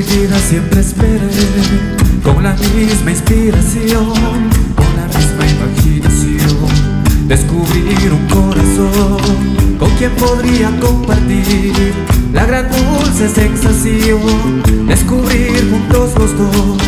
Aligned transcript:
siempre 0.00 0.80
esperé, 0.80 1.18
con 2.24 2.42
la 2.42 2.54
misma 2.54 3.10
inspiración, 3.10 4.14
con 4.74 4.86
la 4.96 5.06
misma 5.06 5.46
imaginación, 5.46 7.28
descubrir 7.28 8.12
un 8.12 8.26
corazón 8.28 9.18
con 9.78 9.90
quien 9.96 10.12
podría 10.12 10.70
compartir 10.80 11.92
la 12.32 12.46
gran 12.46 12.70
dulce 12.70 13.28
sensación, 13.28 14.62
descubrir 14.86 15.70
juntos 15.70 16.12
los 16.18 16.38
dos. 16.38 16.82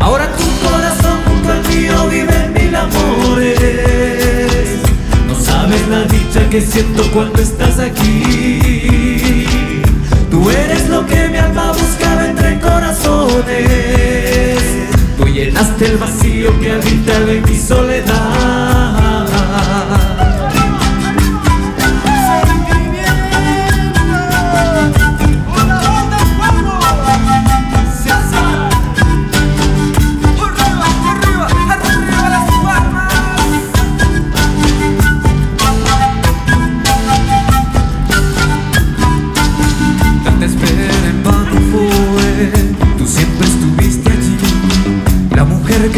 Ahora 0.00 0.28
tu 0.36 0.68
corazón 0.68 1.20
junto 1.26 1.52
al 1.52 1.68
mío 1.68 2.08
vive 2.10 2.48
mil 2.52 2.74
amores. 2.74 3.60
No 5.28 5.34
sabes 5.40 5.86
la 5.88 6.02
dicha 6.04 6.48
que 6.50 6.60
siento 6.60 7.04
cuando 7.12 7.40
estás 7.40 7.78
aquí. 7.78 9.46
Tú 10.30 10.50
eres 10.50 10.88
lo 10.88 11.06
que 11.06 11.28
mi 11.28 11.38
alma 11.38 11.69
el 15.90 15.98
vacío 15.98 16.60
que 16.60 16.72
habita 16.72 17.16
en 17.16 17.42
mi 17.42 17.56
soledad. 17.56 18.19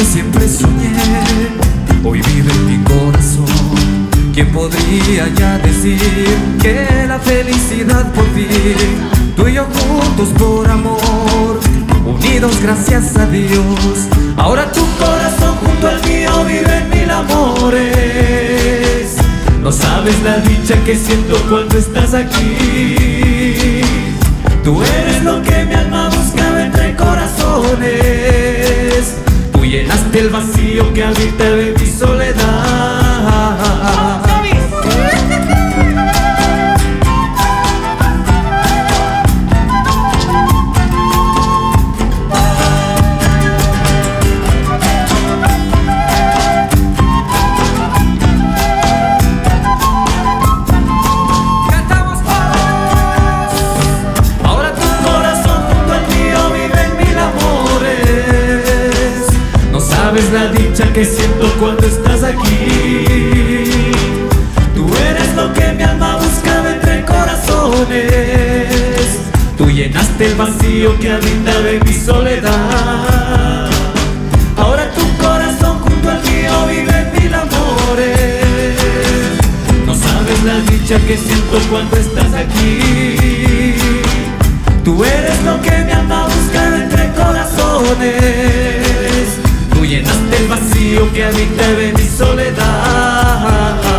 Siempre 0.05 0.49
soñé, 0.49 0.93
hoy 2.05 2.21
vive 2.23 2.53
en 2.53 2.67
mi 2.67 2.79
corazón. 2.85 3.47
¿Quién 4.35 4.51
podría 4.51 5.29
ya 5.35 5.59
decir 5.59 5.99
que 6.61 6.87
la 7.07 7.19
felicidad 7.19 8.11
por 8.13 8.25
fin, 8.35 8.47
tú 9.37 9.47
y 9.47 9.55
yo 9.55 9.65
juntos 9.65 10.29
por 10.39 10.69
amor, 10.71 11.61
unidos 12.07 12.59
gracias 12.63 13.15
a 13.17 13.27
Dios, 13.27 14.09
ahora 14.37 14.73
tu 14.73 14.81
corazón 14.99 15.57
junto 15.65 15.89
al 15.89 16.03
mío 16.09 16.45
vive 16.47 16.79
en 16.79 16.89
mil 16.91 17.11
amores. 17.11 17.93
No 19.63 19.71
sabes 19.71 20.21
la 20.23 20.39
dicha 20.39 20.75
que 20.85 20.97
siento 20.97 21.37
cuando 21.49 21.77
estás 21.79 22.15
aquí. 22.15 22.57
Tú 24.65 24.81
eres 24.83 25.02
el 30.23 30.31
vacío 30.31 30.93
que 30.95 31.03
en 31.69 31.75
mi 31.75 31.82
que 60.93 61.05
siento 61.07 61.51
cuando 61.59 61.87
estás 61.87 62.23
aquí. 62.23 63.05
Tú 64.75 64.91
eres 65.09 65.35
lo 65.35 65.53
que 65.55 65.73
mi 65.73 65.83
alma 65.85 66.17
buscaba 66.17 66.71
entre 66.71 67.05
corazones. 67.05 68.09
Tú 69.57 69.71
llenaste 69.71 70.27
el 70.27 70.35
vacío 70.35 70.99
que 70.99 71.13
habitaba 71.13 71.71
en 71.71 71.83
mi 71.85 71.95
soledad. 71.95 73.71
Ahora 74.57 74.91
tu 74.93 75.01
corazón 75.17 75.79
junto 75.79 76.11
al 76.11 76.21
mío 76.25 76.67
vive 76.69 77.11
mil 77.19 77.35
amores. 77.35 78.45
No 79.87 79.95
sabes 79.95 80.43
la 80.45 80.61
dicha 80.71 80.99
que 81.07 81.17
siento 81.17 81.59
cuando 81.71 81.97
estás 81.97 82.35
aquí. 82.35 83.77
Tú 84.85 85.03
eres 85.05 85.43
lo 85.43 85.59
que 85.63 85.71
mi 85.71 85.93
alma 85.93 86.27
buscaba 86.27 86.77
entre 86.77 87.11
corazones. 87.13 88.32
Tú 90.23 90.29
llenaste 90.29 90.37
el 90.37 90.49
vacío 90.49 91.13
que 91.13 91.25
habita 91.25 91.71
en 91.81 91.95
mi 91.95 92.07
soledad. 92.07 93.92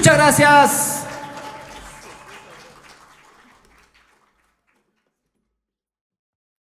Muchas 0.00 0.16
gracias. 0.16 0.89